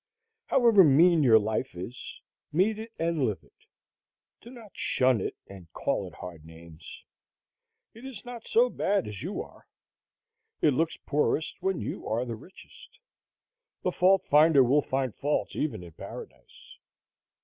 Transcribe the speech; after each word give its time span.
However 0.47 0.83
mean 0.83 1.21
your 1.21 1.37
life 1.37 1.75
is, 1.75 2.19
meet 2.51 2.79
it 2.79 2.91
and 2.97 3.23
live 3.23 3.43
it; 3.43 3.67
do 4.41 4.49
not 4.49 4.75
shun 4.75 5.21
it 5.21 5.35
and 5.45 5.71
call 5.73 6.07
it 6.07 6.15
hard 6.15 6.43
names. 6.43 7.03
It 7.93 8.03
is 8.03 8.25
not 8.25 8.47
so 8.47 8.67
bad 8.67 9.07
as 9.07 9.21
you 9.21 9.43
are. 9.43 9.67
It 10.59 10.73
looks 10.73 10.97
poorest 11.05 11.57
when 11.61 11.81
you 11.81 12.07
are 12.07 12.25
richest. 12.25 12.97
The 13.83 13.91
fault 13.91 14.25
finder 14.25 14.63
will 14.63 14.81
find 14.81 15.13
faults 15.13 15.55
even 15.55 15.83
in 15.83 15.91
paradise. 15.91 16.79